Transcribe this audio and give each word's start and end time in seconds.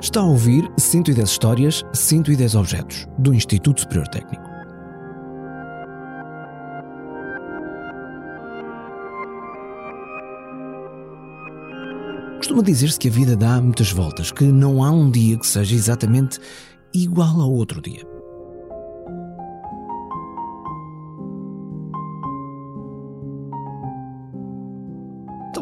Está 0.00 0.20
a 0.20 0.24
ouvir 0.24 0.70
110 0.78 1.28
histórias, 1.28 1.84
110 1.92 2.54
objetos, 2.54 3.08
do 3.18 3.34
Instituto 3.34 3.80
Superior 3.80 4.06
Técnico. 4.06 4.44
Costuma 12.36 12.62
dizer-se 12.62 12.96
que 12.96 13.08
a 13.08 13.10
vida 13.10 13.36
dá 13.36 13.60
muitas 13.60 13.90
voltas, 13.90 14.30
que 14.30 14.44
não 14.44 14.84
há 14.84 14.90
um 14.92 15.10
dia 15.10 15.36
que 15.36 15.46
seja 15.46 15.74
exatamente 15.74 16.38
igual 16.94 17.40
ao 17.40 17.50
outro 17.50 17.82
dia. 17.82 18.07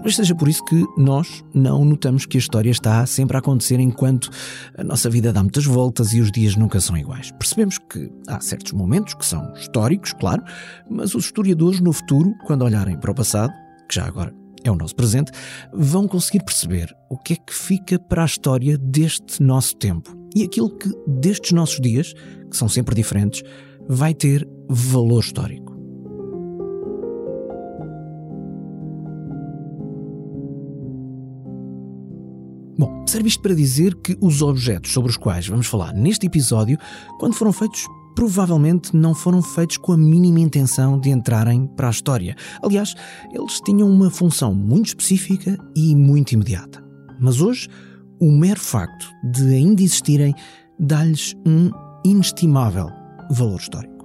Talvez 0.06 0.14
seja 0.18 0.36
por 0.36 0.46
isso 0.46 0.64
que 0.64 0.84
nós 0.96 1.44
não 1.52 1.84
notamos 1.84 2.26
que 2.26 2.36
a 2.36 2.38
história 2.38 2.70
está 2.70 3.04
sempre 3.06 3.36
a 3.36 3.40
acontecer 3.40 3.80
enquanto 3.80 4.30
a 4.78 4.84
nossa 4.84 5.10
vida 5.10 5.32
dá 5.32 5.42
muitas 5.42 5.64
voltas 5.64 6.12
e 6.12 6.20
os 6.20 6.30
dias 6.30 6.54
nunca 6.54 6.78
são 6.78 6.96
iguais. 6.96 7.32
Percebemos 7.32 7.76
que 7.76 8.08
há 8.28 8.40
certos 8.40 8.70
momentos 8.70 9.14
que 9.14 9.26
são 9.26 9.52
históricos, 9.54 10.12
claro, 10.12 10.44
mas 10.88 11.12
os 11.16 11.24
historiadores 11.24 11.80
no 11.80 11.92
futuro, 11.92 12.32
quando 12.46 12.62
olharem 12.62 12.96
para 12.96 13.10
o 13.10 13.14
passado, 13.16 13.52
que 13.88 13.96
já 13.96 14.06
agora 14.06 14.32
é 14.62 14.70
o 14.70 14.76
nosso 14.76 14.94
presente, 14.94 15.32
vão 15.74 16.06
conseguir 16.06 16.44
perceber 16.44 16.94
o 17.10 17.18
que 17.18 17.32
é 17.32 17.36
que 17.36 17.52
fica 17.52 17.98
para 17.98 18.22
a 18.22 18.26
história 18.26 18.78
deste 18.78 19.42
nosso 19.42 19.74
tempo 19.74 20.16
e 20.36 20.44
aquilo 20.44 20.70
que 20.70 20.88
destes 21.04 21.50
nossos 21.50 21.80
dias, 21.80 22.12
que 22.48 22.56
são 22.56 22.68
sempre 22.68 22.94
diferentes, 22.94 23.42
vai 23.88 24.14
ter 24.14 24.48
valor 24.68 25.18
histórico. 25.18 25.75
Bom, 32.78 33.04
serve 33.06 33.28
isto 33.28 33.40
para 33.40 33.54
dizer 33.54 33.94
que 33.94 34.16
os 34.20 34.42
objetos 34.42 34.92
sobre 34.92 35.10
os 35.10 35.16
quais 35.16 35.48
vamos 35.48 35.66
falar 35.66 35.94
neste 35.94 36.26
episódio, 36.26 36.76
quando 37.18 37.34
foram 37.34 37.52
feitos, 37.52 37.86
provavelmente 38.14 38.94
não 38.94 39.14
foram 39.14 39.40
feitos 39.40 39.78
com 39.78 39.92
a 39.92 39.96
mínima 39.96 40.40
intenção 40.40 41.00
de 41.00 41.08
entrarem 41.08 41.66
para 41.66 41.88
a 41.88 41.90
história. 41.90 42.36
Aliás, 42.62 42.94
eles 43.32 43.60
tinham 43.60 43.88
uma 43.88 44.10
função 44.10 44.54
muito 44.54 44.88
específica 44.88 45.56
e 45.74 45.96
muito 45.96 46.32
imediata. 46.32 46.84
Mas 47.18 47.40
hoje, 47.40 47.66
o 48.20 48.30
mero 48.30 48.60
facto 48.60 49.06
de 49.32 49.54
ainda 49.54 49.82
existirem 49.82 50.34
dá-lhes 50.78 51.34
um 51.46 51.70
inestimável 52.04 52.90
valor 53.30 53.58
histórico. 53.58 53.95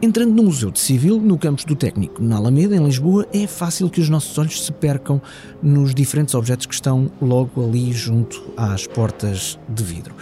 Entrando 0.00 0.32
no 0.32 0.44
Museu 0.44 0.70
de 0.70 0.78
Civil, 0.78 1.20
no 1.20 1.36
campus 1.36 1.64
do 1.64 1.74
Técnico, 1.74 2.22
na 2.22 2.36
Alameda, 2.36 2.76
em 2.76 2.84
Lisboa, 2.84 3.26
é 3.32 3.48
fácil 3.48 3.90
que 3.90 4.00
os 4.00 4.08
nossos 4.08 4.38
olhos 4.38 4.64
se 4.64 4.70
percam 4.70 5.20
nos 5.60 5.92
diferentes 5.92 6.36
objetos 6.36 6.66
que 6.66 6.74
estão 6.74 7.10
logo 7.20 7.64
ali 7.64 7.92
junto 7.92 8.40
às 8.56 8.86
portas 8.86 9.58
de 9.68 9.82
vidro. 9.82 10.14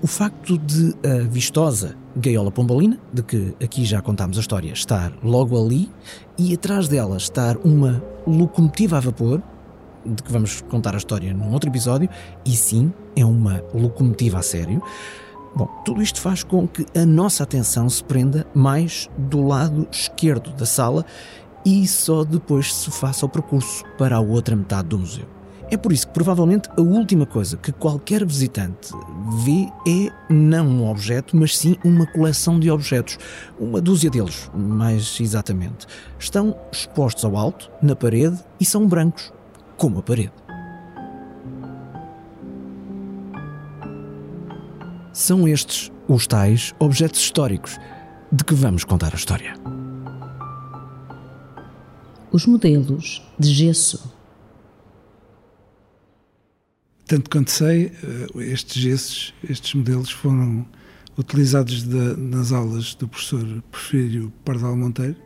O 0.00 0.06
facto 0.06 0.56
de 0.56 0.94
a 1.06 1.28
vistosa 1.28 1.94
gaiola 2.16 2.50
pombalina, 2.50 2.98
de 3.12 3.22
que 3.22 3.54
aqui 3.62 3.84
já 3.84 4.00
contámos 4.00 4.38
a 4.38 4.40
história, 4.40 4.72
estar 4.72 5.12
logo 5.22 5.62
ali 5.62 5.90
e 6.38 6.54
atrás 6.54 6.88
dela 6.88 7.18
estar 7.18 7.58
uma 7.58 8.02
locomotiva 8.26 8.96
a 8.96 9.00
vapor, 9.00 9.42
de 10.06 10.22
que 10.22 10.32
vamos 10.32 10.62
contar 10.62 10.94
a 10.94 10.96
história 10.96 11.34
num 11.34 11.52
outro 11.52 11.68
episódio, 11.68 12.08
e 12.46 12.52
sim, 12.52 12.90
é 13.14 13.26
uma 13.26 13.62
locomotiva 13.74 14.38
a 14.38 14.42
sério 14.42 14.82
Bom, 15.58 15.66
tudo 15.84 16.00
isto 16.00 16.20
faz 16.20 16.44
com 16.44 16.68
que 16.68 16.86
a 16.96 17.04
nossa 17.04 17.42
atenção 17.42 17.90
se 17.90 18.04
prenda 18.04 18.46
mais 18.54 19.10
do 19.18 19.44
lado 19.44 19.88
esquerdo 19.90 20.52
da 20.52 20.64
sala 20.64 21.04
e 21.66 21.84
só 21.88 22.22
depois 22.22 22.72
se 22.72 22.92
faça 22.92 23.26
o 23.26 23.28
percurso 23.28 23.82
para 23.98 24.14
a 24.14 24.20
outra 24.20 24.54
metade 24.54 24.86
do 24.86 25.00
museu. 25.00 25.26
É 25.68 25.76
por 25.76 25.92
isso 25.92 26.06
que 26.06 26.12
provavelmente 26.12 26.68
a 26.76 26.80
última 26.80 27.26
coisa 27.26 27.56
que 27.56 27.72
qualquer 27.72 28.24
visitante 28.24 28.92
vê 29.44 29.68
é 29.84 30.32
não 30.32 30.64
um 30.64 30.88
objeto, 30.88 31.36
mas 31.36 31.58
sim 31.58 31.76
uma 31.84 32.06
coleção 32.06 32.60
de 32.60 32.70
objetos. 32.70 33.18
Uma 33.58 33.80
dúzia 33.80 34.10
deles, 34.10 34.48
mais 34.54 35.18
exatamente. 35.20 35.88
Estão 36.20 36.56
expostos 36.70 37.24
ao 37.24 37.36
alto, 37.36 37.68
na 37.82 37.96
parede, 37.96 38.38
e 38.60 38.64
são 38.64 38.86
brancos, 38.86 39.32
como 39.76 39.98
a 39.98 40.02
parede. 40.04 40.32
São 45.18 45.48
estes 45.48 45.90
os 46.06 46.28
tais 46.28 46.72
objetos 46.78 47.18
históricos 47.18 47.76
de 48.30 48.44
que 48.44 48.54
vamos 48.54 48.84
contar 48.84 49.12
a 49.12 49.16
história. 49.16 49.52
Os 52.30 52.46
modelos 52.46 53.20
de 53.36 53.52
gesso. 53.52 54.14
Tanto 57.04 57.28
quanto 57.30 57.50
sei, 57.50 57.86
eh, 57.86 58.44
estes 58.44 58.80
gessos, 58.80 59.34
estes 59.50 59.74
modelos 59.74 60.08
foram 60.08 60.64
utilizados 61.18 61.82
de, 61.82 62.16
nas 62.16 62.52
aulas 62.52 62.94
do 62.94 63.08
professor 63.08 63.44
Porfírio 63.72 64.32
Pardal 64.44 64.76
Monteiro. 64.76 65.16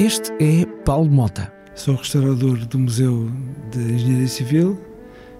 Este 0.00 0.32
é 0.42 0.66
Paulo 0.84 1.08
Mota. 1.08 1.54
Sou 1.76 1.94
restaurador 1.94 2.66
do 2.66 2.76
Museu 2.80 3.30
de 3.70 3.78
Engenharia 3.78 4.26
Civil, 4.26 4.76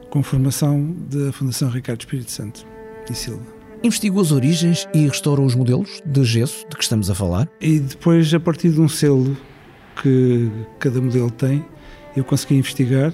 com 0.08 0.22
formação 0.22 0.94
da 1.10 1.32
Fundação 1.32 1.68
Ricardo 1.68 2.02
Espírito 2.02 2.30
Santo 2.30 2.64
e 3.10 3.12
Silva 3.12 3.57
investigou 3.82 4.20
as 4.20 4.32
origens 4.32 4.88
e 4.94 5.06
restaurou 5.06 5.46
os 5.46 5.54
modelos 5.54 6.02
de 6.04 6.24
gesso 6.24 6.66
de 6.68 6.76
que 6.76 6.82
estamos 6.82 7.10
a 7.10 7.14
falar. 7.14 7.48
E 7.60 7.78
depois, 7.78 8.32
a 8.32 8.40
partir 8.40 8.70
de 8.70 8.80
um 8.80 8.88
selo 8.88 9.36
que 10.02 10.50
cada 10.78 11.00
modelo 11.00 11.30
tem, 11.30 11.64
eu 12.16 12.24
consegui 12.24 12.56
investigar 12.56 13.12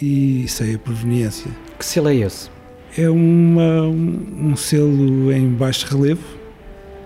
e 0.00 0.46
sei 0.48 0.74
a 0.74 0.78
proveniência. 0.78 1.50
Que 1.78 1.84
selo 1.84 2.08
é 2.08 2.16
esse? 2.16 2.50
É 2.96 3.08
uma, 3.10 3.82
um, 3.82 4.50
um 4.50 4.56
selo 4.56 5.32
em 5.32 5.48
baixo 5.50 5.86
relevo 5.86 6.24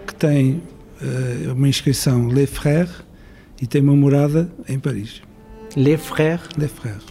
que 0.07 0.15
tem 0.15 0.63
uh, 1.03 1.53
uma 1.53 1.69
inscrição 1.69 2.29
Les 2.29 2.49
Frères 2.49 2.91
e 3.61 3.67
tem 3.67 3.83
uma 3.83 3.95
morada 3.95 4.51
em 4.69 4.79
Paris. 4.79 5.23
Les 5.77 6.01
Frères? 6.01 6.49
Les 6.57 6.71
Frères. 6.71 7.03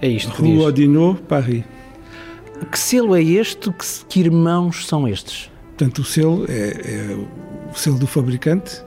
É 0.00 0.08
isto 0.08 0.30
Rue 0.30 0.58
Odinot, 0.58 1.22
Paris. 1.22 1.64
Que 2.70 2.78
selo 2.78 3.14
é 3.14 3.22
este? 3.22 3.70
Que, 3.70 3.86
que 4.08 4.20
irmãos 4.20 4.86
são 4.86 5.06
estes? 5.06 5.50
Portanto, 5.76 5.98
o 6.00 6.04
selo 6.04 6.44
é, 6.48 6.52
é 6.52 7.16
o 7.70 7.74
selo 7.76 7.98
do 7.98 8.06
fabricante. 8.06 8.82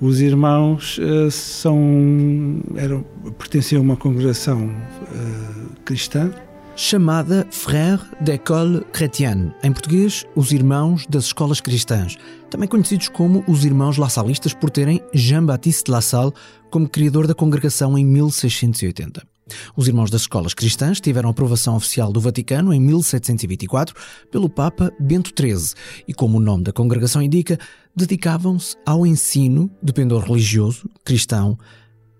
Os 0.00 0.20
irmãos 0.20 0.98
uh, 0.98 1.30
são, 1.30 2.60
eram, 2.76 3.04
pertenciam 3.38 3.80
a 3.80 3.84
uma 3.84 3.96
congregação 3.96 4.66
uh, 4.66 5.80
cristã 5.84 6.32
chamada 6.76 7.46
Frères 7.50 8.00
d'École 8.20 8.84
Chrétienne, 8.92 9.52
em 9.62 9.72
português, 9.72 10.24
os 10.34 10.50
Irmãos 10.52 11.06
das 11.06 11.26
Escolas 11.26 11.60
Cristãs, 11.60 12.16
também 12.50 12.68
conhecidos 12.68 13.08
como 13.08 13.44
os 13.46 13.64
Irmãos 13.64 13.96
Lassalistas 13.96 14.52
por 14.52 14.70
terem 14.70 15.00
Jean-Baptiste 15.12 15.90
Lassalle 15.90 16.32
como 16.70 16.88
criador 16.88 17.26
da 17.26 17.34
congregação 17.34 17.96
em 17.96 18.04
1680. 18.04 19.33
Os 19.76 19.88
irmãos 19.88 20.10
das 20.10 20.22
escolas 20.22 20.54
cristãs 20.54 21.00
tiveram 21.00 21.28
aprovação 21.28 21.76
oficial 21.76 22.10
do 22.12 22.20
Vaticano 22.20 22.72
em 22.72 22.80
1724 22.80 23.94
pelo 24.30 24.48
Papa 24.48 24.92
Bento 24.98 25.32
XIII 25.38 25.74
e, 26.08 26.14
como 26.14 26.38
o 26.38 26.40
nome 26.40 26.64
da 26.64 26.72
congregação 26.72 27.20
indica, 27.20 27.58
dedicavam-se 27.94 28.76
ao 28.86 29.06
ensino 29.06 29.70
de 29.82 29.92
pendor 29.92 30.24
religioso, 30.24 30.88
cristão 31.04 31.58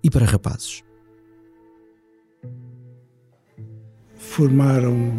e 0.02 0.10
para 0.10 0.26
rapazes. 0.26 0.82
Formaram 4.16 5.12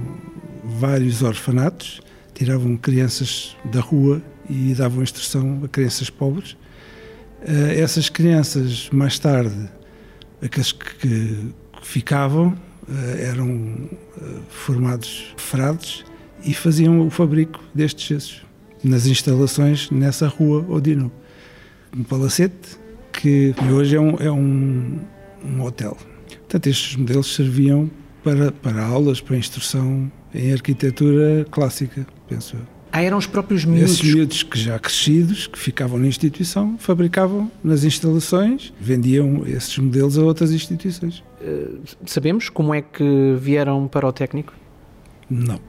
vários 0.63 1.21
orfanatos, 1.21 2.01
tiravam 2.33 2.77
crianças 2.77 3.55
da 3.71 3.79
rua 3.79 4.21
e 4.49 4.73
davam 4.75 5.01
instrução 5.01 5.61
a 5.63 5.67
crianças 5.67 6.09
pobres. 6.09 6.55
Eh, 7.41 7.79
essas 7.79 8.09
crianças, 8.09 8.89
mais 8.91 9.17
tarde, 9.17 9.69
aqueles 10.41 10.71
que 10.71 11.53
ficavam, 11.85 12.57
eh, 12.89 13.27
eram 13.29 13.87
eh, 14.19 14.25
formados 14.49 15.33
frades 15.37 16.03
e 16.43 16.53
faziam 16.53 17.05
o 17.05 17.09
fabrico 17.11 17.63
destes 17.73 18.07
gessos 18.07 18.45
nas 18.83 19.05
instalações 19.05 19.89
nessa 19.91 20.27
rua 20.27 20.65
Odino. 20.67 21.11
Um 21.95 22.03
palacete 22.03 22.77
que 23.13 23.53
hoje 23.71 23.95
é 23.95 23.99
um, 23.99 24.15
é 24.19 24.31
um, 24.31 24.99
um 25.45 25.61
hotel. 25.61 25.95
Portanto, 26.27 26.67
estes 26.67 26.95
modelos 26.95 27.33
serviam 27.33 27.89
para, 28.23 28.51
para 28.51 28.83
aulas, 28.83 29.21
para 29.21 29.37
instrução 29.37 30.11
em 30.33 30.51
arquitetura 30.51 31.45
clássica, 31.49 32.05
penso 32.27 32.57
eu. 32.57 32.74
Ah, 32.95 33.01
eram 33.01 33.17
os 33.17 33.27
próprios 33.27 33.65
miúdos? 33.65 33.91
Esses 33.91 34.13
miúdos 34.13 34.41
que 34.41 34.57
já 34.57 34.79
crescidos, 34.79 35.47
que 35.47 35.59
ficavam 35.59 35.99
na 35.99 36.07
instituição, 36.07 36.77
fabricavam 36.79 37.51
nas 37.61 37.83
instalações, 37.83 38.71
vendiam 38.79 39.45
esses 39.45 39.77
modelos 39.77 40.17
a 40.17 40.23
outras 40.23 40.53
instituições. 40.53 41.21
Uh, 41.41 41.81
sabemos 42.05 42.47
como 42.47 42.73
é 42.73 42.81
que 42.81 43.35
vieram 43.37 43.85
para 43.89 44.07
o 44.07 44.13
técnico? 44.13 44.53
Não. 45.29 45.59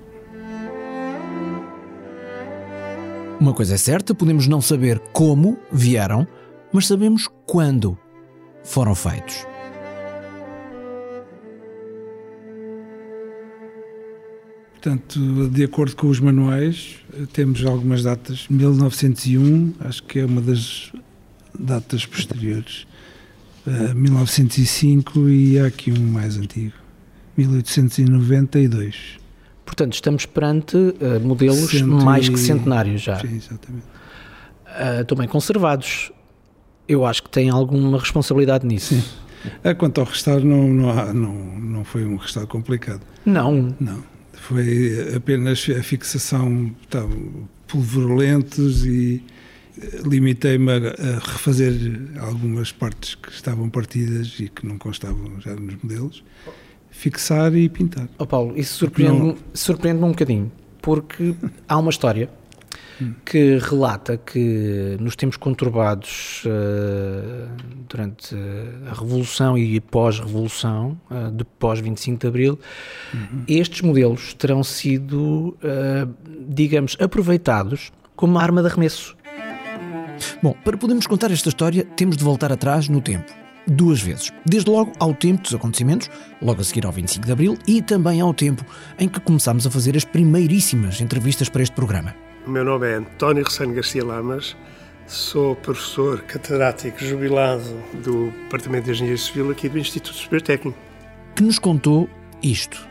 Uma 3.40 3.52
coisa 3.52 3.74
é 3.74 3.76
certa, 3.76 4.14
podemos 4.14 4.46
não 4.46 4.60
saber 4.60 5.00
como 5.12 5.58
vieram, 5.72 6.28
mas 6.72 6.86
sabemos 6.86 7.28
quando 7.44 7.98
foram 8.62 8.94
feitos. 8.94 9.44
Portanto, 14.86 15.48
de 15.48 15.64
acordo 15.64 15.96
com 15.96 16.06
os 16.06 16.20
manuais, 16.20 16.98
temos 17.32 17.66
algumas 17.66 18.04
datas. 18.04 18.46
1901, 18.48 19.74
acho 19.80 20.00
que 20.04 20.20
é 20.20 20.24
uma 20.24 20.40
das 20.40 20.92
datas 21.58 22.06
posteriores. 22.06 22.86
Uh, 23.66 23.92
1905 23.96 25.28
e 25.28 25.58
há 25.58 25.66
aqui 25.66 25.90
um 25.90 26.06
mais 26.12 26.36
antigo. 26.36 26.74
1892. 27.36 29.18
Portanto, 29.64 29.94
estamos 29.94 30.24
perante 30.24 30.76
uh, 30.76 30.94
modelos 31.20 31.68
Cento 31.68 31.88
mais 31.88 32.28
que 32.28 32.38
centenários 32.38 33.02
já. 33.02 33.18
Sim, 33.18 33.34
exatamente. 33.34 33.86
Uh, 34.68 35.04
também 35.04 35.26
conservados. 35.26 36.12
Eu 36.86 37.04
acho 37.04 37.24
que 37.24 37.30
têm 37.30 37.50
alguma 37.50 37.98
responsabilidade 37.98 38.64
nisso. 38.64 38.94
Sim. 38.94 39.02
Quanto 39.78 40.00
ao 40.00 40.06
restauro, 40.06 40.44
não, 40.44 40.68
não, 40.68 40.90
há, 40.90 41.12
não, 41.12 41.34
não 41.58 41.84
foi 41.84 42.06
um 42.06 42.14
restauro 42.14 42.48
complicado. 42.48 43.00
Não? 43.24 43.74
Não. 43.80 44.15
Foi 44.48 45.16
apenas 45.16 45.66
a 45.76 45.82
fixação, 45.82 46.72
estavam 46.82 47.48
pulverulentos 47.66 48.86
e 48.86 49.20
limitei-me 50.04 50.70
a, 50.70 51.18
refazer 51.18 51.74
algumas 52.20 52.70
partes 52.70 53.16
que 53.16 53.28
estavam 53.30 53.68
partidas 53.68 54.38
e 54.38 54.48
que 54.48 54.64
não 54.64 54.78
constavam 54.78 55.40
já 55.40 55.54
nos 55.56 55.74
modelos 55.82 56.22
fixar 56.90 57.54
e 57.56 57.68
pintar. 57.68 58.08
Oh 58.18 58.26
Paulo, 58.26 58.56
isso 58.56 58.74
surpreende-me 58.74 59.36
surpreende 59.52 60.02
um 60.02 60.10
bocadinho, 60.10 60.52
porque 60.80 61.34
há 61.68 61.76
uma 61.76 61.90
história 61.90 62.30
que 63.24 63.58
relata 63.58 64.16
que 64.16 64.96
nos 65.00 65.16
tempos 65.16 65.36
conturbados 65.36 66.42
uh, 66.46 67.48
durante 67.88 68.34
a 68.90 68.94
Revolução 68.94 69.56
e 69.58 69.80
pós-Revolução, 69.80 70.98
uh, 71.10 71.30
de 71.30 71.44
pós-25 71.44 72.18
de 72.18 72.26
Abril, 72.26 72.58
uhum. 73.12 73.44
estes 73.46 73.82
modelos 73.82 74.34
terão 74.34 74.62
sido, 74.64 75.56
uh, 75.62 76.14
digamos, 76.48 76.96
aproveitados 77.00 77.92
como 78.14 78.38
arma 78.38 78.62
de 78.62 78.68
arremesso. 78.68 79.16
Bom, 80.42 80.54
para 80.64 80.76
podermos 80.76 81.06
contar 81.06 81.30
esta 81.30 81.48
história, 81.48 81.84
temos 81.96 82.16
de 82.16 82.24
voltar 82.24 82.50
atrás 82.50 82.88
no 82.88 83.00
tempo 83.00 83.30
duas 83.66 84.00
vezes. 84.00 84.32
Desde 84.44 84.70
logo 84.70 84.92
ao 84.98 85.12
tempo 85.12 85.42
dos 85.42 85.54
acontecimentos, 85.54 86.08
logo 86.40 86.60
a 86.60 86.64
seguir 86.64 86.86
ao 86.86 86.92
25 86.92 87.26
de 87.26 87.32
Abril, 87.32 87.58
e 87.66 87.82
também 87.82 88.20
ao 88.20 88.32
tempo 88.32 88.64
em 88.98 89.08
que 89.08 89.20
começámos 89.20 89.66
a 89.66 89.70
fazer 89.70 89.96
as 89.96 90.04
primeiríssimas 90.04 91.00
entrevistas 91.00 91.48
para 91.48 91.62
este 91.62 91.74
programa. 91.74 92.25
O 92.46 92.50
meu 92.50 92.62
nome 92.62 92.88
é 92.88 92.94
António 92.94 93.42
Ressano 93.42 93.74
Garcia 93.74 94.04
Lamas, 94.04 94.56
sou 95.08 95.56
professor 95.56 96.22
catedrático 96.22 97.04
jubilado 97.04 97.64
do 98.04 98.30
Departamento 98.30 98.84
de 98.84 98.92
Engenharia 98.92 99.18
Civil 99.18 99.50
aqui 99.50 99.68
do 99.68 99.76
Instituto 99.76 100.14
Superior 100.14 100.42
Técnico. 100.42 100.78
Que 101.34 101.42
nos 101.42 101.58
contou 101.58 102.08
isto. 102.40 102.86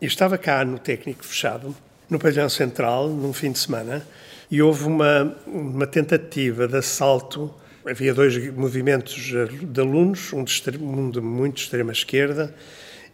Eu 0.00 0.06
estava 0.06 0.38
cá 0.38 0.64
no 0.64 0.78
técnico 0.78 1.24
fechado, 1.24 1.74
no 2.08 2.20
pavilhão 2.20 2.48
central, 2.48 3.08
num 3.08 3.32
fim 3.32 3.50
de 3.50 3.58
semana, 3.58 4.06
e 4.48 4.62
houve 4.62 4.84
uma, 4.84 5.36
uma 5.46 5.88
tentativa 5.88 6.68
de 6.68 6.76
assalto 6.76 7.52
havia 7.84 8.14
dois 8.14 8.52
movimentos 8.52 9.14
de 9.14 9.80
alunos, 9.80 10.32
um 10.32 10.44
de, 10.44 10.78
um 10.80 11.10
de 11.10 11.20
muito 11.20 11.62
extrema 11.62 11.90
esquerda 11.90 12.54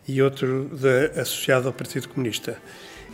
e 0.07 0.21
outro 0.21 0.71
de, 0.73 1.19
associado 1.19 1.69
ao 1.69 1.73
Partido 1.73 2.09
Comunista. 2.09 2.59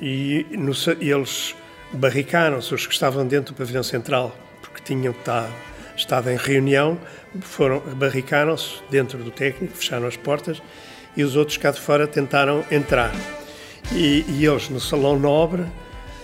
E 0.00 0.46
no, 0.50 0.72
eles 1.00 1.54
barricaram-se, 1.92 2.74
os 2.74 2.86
que 2.86 2.92
estavam 2.92 3.26
dentro 3.26 3.54
do 3.54 3.58
pavilhão 3.58 3.82
central, 3.82 4.36
porque 4.60 4.82
tinham 4.82 5.12
estado, 5.12 5.52
estado 5.96 6.30
em 6.30 6.36
reunião, 6.36 6.98
foram 7.40 7.80
barricaram-se 7.80 8.82
dentro 8.90 9.18
do 9.18 9.30
técnico, 9.30 9.76
fecharam 9.76 10.06
as 10.06 10.16
portas 10.16 10.60
e 11.16 11.22
os 11.22 11.36
outros 11.36 11.56
cá 11.56 11.70
de 11.70 11.80
fora 11.80 12.06
tentaram 12.06 12.64
entrar. 12.70 13.12
E, 13.92 14.24
e 14.28 14.44
eles, 14.44 14.68
no 14.68 14.80
Salão 14.80 15.18
Nobre, 15.18 15.64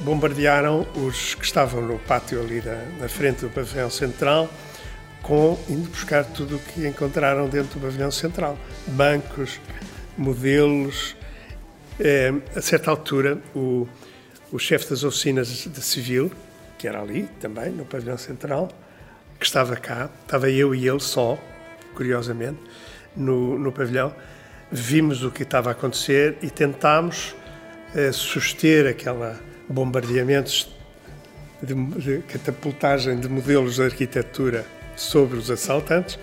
bombardearam 0.00 0.86
os 0.96 1.34
que 1.34 1.44
estavam 1.44 1.82
no 1.82 1.98
pátio 1.98 2.40
ali 2.40 2.62
na, 2.64 3.02
na 3.02 3.08
frente 3.08 3.42
do 3.42 3.50
pavilhão 3.50 3.90
central 3.90 4.48
com 5.22 5.58
indo 5.68 5.88
buscar 5.90 6.24
tudo 6.24 6.56
o 6.56 6.58
que 6.58 6.86
encontraram 6.86 7.48
dentro 7.48 7.78
do 7.78 7.86
pavilhão 7.86 8.10
central. 8.10 8.58
Bancos, 8.86 9.60
modelos. 10.16 11.16
É, 12.02 12.32
a 12.56 12.62
certa 12.62 12.90
altura, 12.90 13.38
o, 13.54 13.86
o 14.50 14.58
chefe 14.58 14.88
das 14.88 15.04
oficinas 15.04 15.48
de 15.48 15.82
civil, 15.82 16.32
que 16.78 16.88
era 16.88 16.98
ali 16.98 17.28
também, 17.38 17.70
no 17.70 17.84
pavilhão 17.84 18.16
central, 18.16 18.70
que 19.38 19.44
estava 19.44 19.76
cá, 19.76 20.08
estava 20.22 20.48
eu 20.48 20.74
e 20.74 20.88
ele 20.88 20.98
só, 20.98 21.38
curiosamente, 21.94 22.58
no, 23.14 23.58
no 23.58 23.70
pavilhão, 23.70 24.14
vimos 24.72 25.22
o 25.22 25.30
que 25.30 25.42
estava 25.42 25.68
a 25.68 25.72
acontecer 25.72 26.38
e 26.40 26.48
tentámos 26.48 27.34
é, 27.94 28.10
suster 28.12 28.86
aquela 28.86 29.38
bombardeamentos 29.68 30.74
de, 31.62 31.74
de 31.74 32.18
catapultagem 32.22 33.20
de 33.20 33.28
modelos 33.28 33.74
de 33.74 33.82
arquitetura 33.82 34.64
sobre 34.96 35.36
os 35.36 35.50
assaltantes 35.50 36.18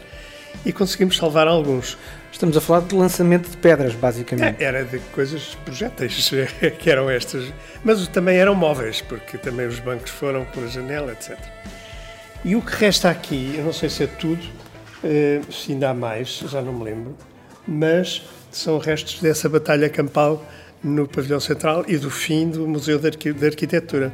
e 0.66 0.72
conseguimos 0.74 1.18
salvar 1.18 1.48
alguns. 1.48 1.98
Estamos 2.32 2.56
a 2.56 2.62
falar 2.62 2.82
de 2.82 2.94
lançamento 2.94 3.50
de 3.50 3.58
pedras, 3.58 3.96
basicamente. 3.96 4.62
É, 4.62 4.66
era 4.66 4.84
de 4.84 5.00
coisas 5.12 5.58
projéteis 5.66 6.30
que 6.80 6.90
eram 6.90 7.10
estas, 7.10 7.52
mas 7.84 8.08
também 8.10 8.38
eram 8.38 8.54
móveis, 8.54 9.02
porque 9.02 9.38
também 9.38 9.66
os 9.66 9.80
bancos 9.80 10.12
foram 10.12 10.46
pela 10.46 10.68
janela, 10.68 11.14
etc. 11.14 11.38
E 12.46 12.56
o 12.56 12.62
que 12.62 12.76
resta 12.76 13.10
aqui, 13.10 13.56
eu 13.58 13.64
não 13.64 13.74
sei 13.74 13.90
se 13.90 14.04
é 14.04 14.08
tudo, 14.08 14.46
eh, 15.04 15.42
se 15.52 15.72
ainda 15.72 15.90
há 15.90 15.94
mais, 15.94 16.44
já 16.48 16.62
não 16.62 16.74
me 16.74 16.84
lembro, 16.84 17.18
mas 17.68 18.24
são 18.52 18.78
restos 18.78 19.20
dessa 19.20 19.50
batalha 19.50 19.90
campal 19.90 20.46
no 20.84 21.08
pavilhão 21.08 21.40
central 21.40 21.84
e 21.88 21.98
do 21.98 22.10
fim 22.10 22.50
do 22.50 22.68
Museu 22.68 23.00
de 23.00 23.08
Arquitetura. 23.46 24.12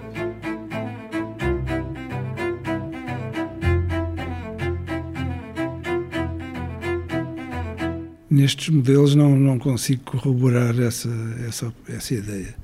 Nestes 8.34 8.70
modelos 8.70 9.14
não, 9.14 9.36
não 9.36 9.60
consigo 9.60 10.02
corroborar 10.06 10.80
essa, 10.80 11.08
essa, 11.48 11.72
essa 11.88 12.16
ideia. 12.16 12.56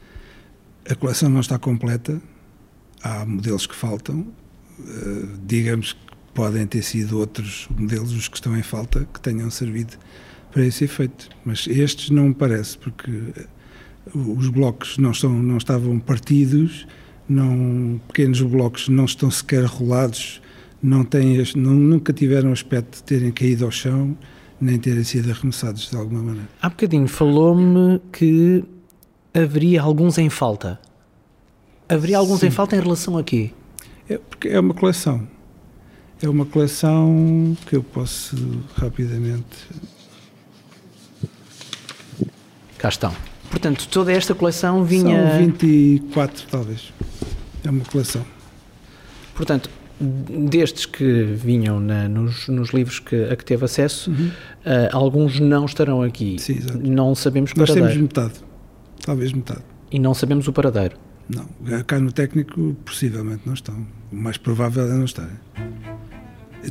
A 0.89 0.95
coleção 0.95 1.29
não 1.29 1.41
está 1.41 1.59
completa, 1.59 2.19
há 3.03 3.23
modelos 3.23 3.67
que 3.67 3.75
faltam, 3.75 4.21
uh, 4.79 5.29
digamos 5.45 5.93
que 5.93 5.99
podem 6.33 6.65
ter 6.65 6.81
sido 6.81 7.19
outros 7.19 7.67
modelos 7.69 8.11
os 8.13 8.27
que 8.27 8.37
estão 8.37 8.57
em 8.57 8.63
falta 8.63 9.07
que 9.13 9.21
tenham 9.21 9.51
servido 9.51 9.95
para 10.51 10.65
esse 10.65 10.85
efeito, 10.85 11.29
mas 11.45 11.67
estes 11.67 12.09
não 12.09 12.29
me 12.29 12.33
parece, 12.33 12.75
porque 12.75 13.11
os 14.11 14.49
blocos 14.49 14.97
não, 14.97 15.11
estão, 15.11 15.31
não 15.31 15.57
estavam 15.57 15.99
partidos, 15.99 16.87
não, 17.29 18.01
pequenos 18.07 18.41
blocos 18.41 18.89
não 18.89 19.05
estão 19.05 19.29
sequer 19.29 19.65
rolados, 19.65 20.41
não 20.81 21.05
têm, 21.05 21.37
não, 21.55 21.75
nunca 21.75 22.11
tiveram 22.11 22.51
aspecto 22.51 22.95
de 22.97 23.03
terem 23.03 23.31
caído 23.31 23.65
ao 23.65 23.71
chão, 23.71 24.17
nem 24.59 24.77
terem 24.77 25.03
sido 25.03 25.31
arremessados 25.31 25.89
de 25.89 25.95
alguma 25.95 26.21
maneira. 26.21 26.49
Há 26.61 26.69
bocadinho 26.69 27.07
falou-me 27.07 27.99
que 28.11 28.63
haveria 29.33 29.81
alguns 29.81 30.17
em 30.17 30.29
falta. 30.29 30.79
Haveria 31.87 32.17
alguns 32.17 32.41
Sim. 32.41 32.47
em 32.47 32.51
falta 32.51 32.75
em 32.75 32.79
relação 32.79 33.17
a 33.17 33.23
quê? 33.23 33.51
É 34.07 34.17
porque 34.17 34.49
é 34.49 34.59
uma 34.59 34.73
coleção. 34.73 35.27
É 36.21 36.27
uma 36.27 36.45
coleção 36.45 37.55
que 37.65 37.75
eu 37.75 37.83
posso 37.83 38.35
rapidamente. 38.75 39.67
Cá 42.77 42.89
estão. 42.89 43.13
Portanto, 43.49 43.87
toda 43.87 44.11
esta 44.11 44.35
coleção 44.35 44.83
vinha. 44.83 45.31
São 45.31 45.39
24, 45.39 46.47
talvez. 46.49 46.93
É 47.63 47.69
uma 47.69 47.83
coleção. 47.85 48.25
Portanto, 49.33 49.69
destes 49.99 50.85
que 50.85 51.23
vinham 51.23 51.79
na, 51.79 52.07
nos, 52.07 52.47
nos, 52.47 52.69
livros 52.69 52.99
que, 52.99 53.23
a 53.25 53.35
que 53.35 53.43
teve 53.43 53.65
acesso, 53.65 54.11
uhum. 54.11 54.27
uh, 54.27 54.89
alguns 54.91 55.39
não 55.39 55.65
estarão 55.65 56.01
aqui. 56.01 56.37
Sim, 56.39 56.57
exato. 56.57 56.79
Não 56.79 57.13
sabemos 57.13 57.51
o 57.51 57.59
Nós 57.59 57.69
paradeiro. 57.69 57.93
temos 57.93 58.01
metade, 58.01 58.33
talvez 59.05 59.33
metade. 59.33 59.61
E 59.91 59.99
não 59.99 60.13
sabemos 60.13 60.47
o 60.47 60.53
paradeiro? 60.53 60.95
Não, 61.27 61.47
cá 61.83 61.99
no 61.99 62.11
técnico 62.11 62.75
possivelmente 62.85 63.41
não 63.45 63.53
estão. 63.53 63.75
O 64.11 64.15
mais 64.15 64.37
provável 64.37 64.85
é 64.85 64.93
não 64.93 65.05
estarem. 65.05 65.37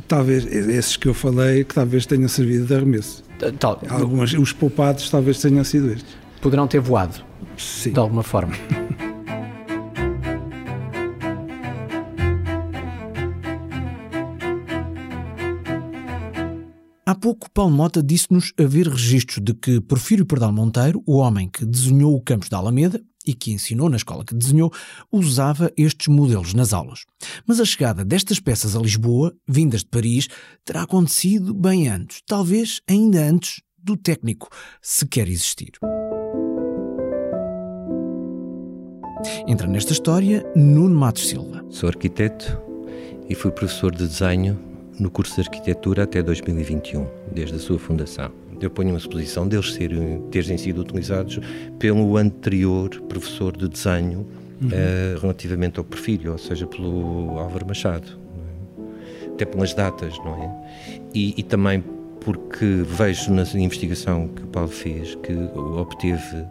Talvez 0.07 0.45
esses 0.45 0.97
que 0.97 1.07
eu 1.07 1.13
falei 1.13 1.63
que 1.63 1.73
talvez 1.73 2.05
tenham 2.05 2.27
servido 2.27 2.65
de 2.65 2.75
arremesso. 2.75 3.23
Tal, 3.57 3.81
Algumas, 3.89 4.33
os 4.33 4.51
poupados 4.51 5.09
talvez 5.09 5.39
tenham 5.39 5.63
sido 5.63 5.91
estes. 5.91 6.17
Poderão 6.41 6.67
ter 6.67 6.79
voado, 6.79 7.23
Sim. 7.57 7.93
de 7.93 7.99
alguma 7.99 8.23
forma. 8.23 8.53
pouco, 17.29 17.51
Paulo 17.51 17.71
Mota 17.71 18.01
disse-nos 18.01 18.51
haver 18.57 18.87
registros 18.87 19.43
de 19.43 19.53
que 19.53 19.79
Porfírio 19.79 20.25
Perdal 20.25 20.51
Monteiro, 20.51 21.03
o 21.05 21.17
homem 21.17 21.47
que 21.47 21.63
desenhou 21.63 22.15
o 22.15 22.21
Campos 22.21 22.49
da 22.49 22.57
Alameda 22.57 22.99
e 23.23 23.35
que 23.35 23.51
ensinou 23.51 23.87
na 23.87 23.97
escola 23.97 24.25
que 24.25 24.33
desenhou, 24.33 24.73
usava 25.11 25.71
estes 25.77 26.07
modelos 26.07 26.55
nas 26.55 26.73
aulas. 26.73 27.01
Mas 27.45 27.59
a 27.59 27.65
chegada 27.65 28.03
destas 28.03 28.39
peças 28.39 28.75
a 28.75 28.79
Lisboa, 28.79 29.31
vindas 29.47 29.81
de 29.81 29.89
Paris, 29.89 30.27
terá 30.65 30.81
acontecido 30.81 31.53
bem 31.53 31.87
antes, 31.87 32.19
talvez 32.25 32.81
ainda 32.89 33.21
antes 33.21 33.61
do 33.77 33.95
técnico 33.95 34.49
sequer 34.81 35.27
existir. 35.27 35.73
Entra 39.47 39.67
nesta 39.67 39.93
história 39.93 40.43
Nuno 40.55 40.95
Matos 40.95 41.29
Silva. 41.29 41.63
Sou 41.69 41.89
arquiteto 41.89 42.59
e 43.29 43.35
fui 43.35 43.51
professor 43.51 43.93
de 43.93 44.07
desenho 44.07 44.68
no 44.99 45.09
curso 45.09 45.35
de 45.35 45.41
arquitetura 45.41 46.03
até 46.03 46.21
2021, 46.21 47.07
desde 47.31 47.55
a 47.55 47.59
sua 47.59 47.79
fundação. 47.79 48.31
Eu 48.61 48.69
ponho 48.69 48.89
uma 48.89 48.99
suposição 48.99 49.47
deles 49.47 49.73
serem, 49.73 50.21
terem 50.29 50.57
sido 50.57 50.81
utilizados 50.81 51.39
pelo 51.79 52.17
anterior 52.17 52.89
professor 53.07 53.55
de 53.55 53.69
desenho 53.69 54.27
uhum. 54.61 54.67
uh, 54.67 55.19
relativamente 55.21 55.79
ao 55.79 55.85
perfil, 55.85 56.33
ou 56.33 56.37
seja, 56.37 56.67
pelo 56.67 57.39
Álvaro 57.39 57.65
Machado. 57.65 58.19
É? 58.77 59.27
Até 59.27 59.45
pelas 59.45 59.73
datas, 59.73 60.17
não 60.19 60.43
é? 60.43 60.99
E, 61.15 61.33
e 61.37 61.43
também 61.43 61.81
porque 62.19 62.83
vejo 62.85 63.31
na 63.31 63.43
investigação 63.55 64.27
que 64.27 64.43
o 64.43 64.47
Paulo 64.47 64.69
fez 64.69 65.15
que 65.15 65.33
obteve 65.33 66.45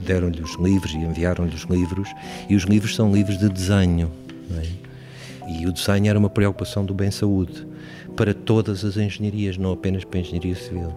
deram-lhe 0.00 0.42
os 0.42 0.56
livros 0.56 0.92
e 0.92 0.96
enviaram-lhe 0.96 1.54
os 1.54 1.62
livros, 1.62 2.08
e 2.48 2.56
os 2.56 2.64
livros 2.64 2.96
são 2.96 3.12
livros 3.12 3.38
de 3.38 3.48
desenho. 3.48 4.10
É? 4.50 4.82
E 5.48 5.66
o 5.66 5.72
desenho 5.72 6.08
era 6.08 6.18
uma 6.18 6.28
preocupação 6.28 6.84
do 6.84 6.92
bem-saúde 6.92 7.66
para 8.16 8.34
todas 8.34 8.84
as 8.84 8.96
engenharias, 8.96 9.56
não 9.56 9.72
apenas 9.72 10.04
para 10.04 10.18
a 10.18 10.20
engenharia 10.20 10.54
civil. 10.54 10.92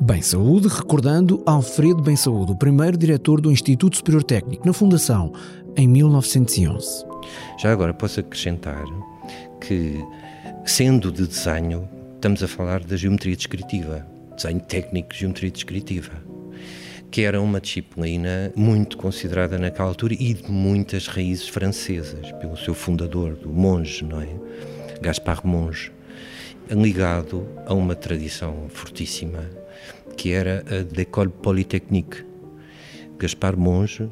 Bem 0.00 0.22
Saúde, 0.22 0.68
recordando 0.68 1.42
Alfredo 1.44 2.02
Bem 2.02 2.16
Saúde, 2.16 2.52
o 2.52 2.56
primeiro 2.56 2.96
diretor 2.96 3.40
do 3.40 3.52
Instituto 3.52 3.96
Superior 3.96 4.22
Técnico, 4.22 4.66
na 4.66 4.72
Fundação, 4.72 5.32
em 5.76 5.86
1911. 5.86 7.04
Já 7.58 7.70
agora 7.70 7.92
posso 7.92 8.20
acrescentar 8.20 8.84
que, 9.60 10.02
sendo 10.64 11.12
de 11.12 11.26
desenho, 11.26 11.88
estamos 12.14 12.42
a 12.42 12.48
falar 12.48 12.82
da 12.82 12.96
geometria 12.96 13.36
descritiva, 13.36 14.06
desenho 14.34 14.60
técnico, 14.60 15.14
geometria 15.14 15.50
descritiva 15.50 16.30
que 17.10 17.22
era 17.22 17.40
uma 17.40 17.60
disciplina 17.60 18.52
muito 18.54 18.96
considerada 18.96 19.58
naquela 19.58 19.88
altura 19.88 20.14
e 20.14 20.32
de 20.32 20.50
muitas 20.50 21.08
raízes 21.08 21.48
francesas, 21.48 22.30
pelo 22.32 22.56
seu 22.56 22.72
fundador, 22.72 23.34
do 23.34 23.48
Monge, 23.48 24.04
não 24.04 24.20
é? 24.20 24.28
Gaspard 25.00 25.44
Monge, 25.44 25.90
ligado 26.70 27.46
a 27.66 27.74
uma 27.74 27.94
tradição 27.94 28.66
fortíssima, 28.68 29.44
que 30.16 30.32
era 30.32 30.64
a 30.70 30.82
d'École 30.82 31.30
Polytechnique. 31.30 32.24
Gaspard 33.18 33.58
Monge 33.58 34.10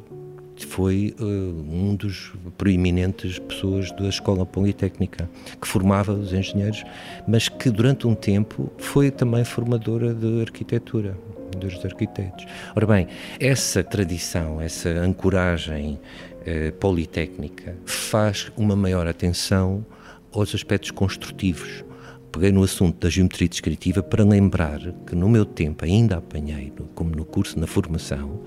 foi 0.65 1.15
uh, 1.19 1.23
um 1.23 1.95
dos 1.95 2.33
proeminentes 2.57 3.39
pessoas 3.39 3.91
da 3.93 4.07
Escola 4.07 4.45
Politécnica, 4.45 5.29
que 5.59 5.67
formava 5.67 6.13
os 6.13 6.33
engenheiros, 6.33 6.83
mas 7.27 7.47
que 7.47 7.69
durante 7.69 8.07
um 8.07 8.15
tempo 8.15 8.71
foi 8.77 9.11
também 9.11 9.43
formadora 9.43 10.13
de 10.13 10.41
arquitetura 10.41 11.17
dos 11.57 11.83
arquitetos. 11.83 12.45
Ora 12.75 12.85
bem, 12.85 13.07
essa 13.39 13.83
tradição, 13.83 14.61
essa 14.61 14.89
ancoragem 14.89 15.99
eh, 16.45 16.71
politécnica 16.71 17.75
faz 17.85 18.51
uma 18.55 18.75
maior 18.75 19.07
atenção 19.07 19.85
aos 20.31 20.53
aspectos 20.53 20.91
construtivos. 20.91 21.83
Peguei 22.31 22.51
no 22.51 22.63
assunto 22.63 22.99
da 22.99 23.09
geometria 23.09 23.49
descritiva 23.49 24.03
para 24.03 24.23
lembrar 24.23 24.79
que 25.05 25.15
no 25.15 25.27
meu 25.27 25.45
tempo 25.45 25.83
ainda 25.83 26.17
apanhei, 26.17 26.71
como 26.93 27.15
no 27.15 27.25
curso, 27.25 27.59
na 27.59 27.65
formação, 27.65 28.43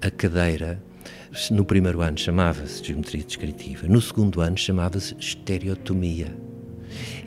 a 0.00 0.10
cadeira 0.10 0.80
no 1.50 1.64
primeiro 1.64 2.00
ano 2.00 2.16
chamava-se 2.16 2.82
geometria 2.84 3.22
descritiva, 3.22 3.86
no 3.88 4.00
segundo 4.00 4.40
ano 4.40 4.56
chamava-se 4.56 5.14
estereotomia. 5.18 6.34